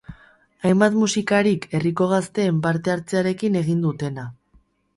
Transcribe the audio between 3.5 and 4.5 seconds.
egin dutena.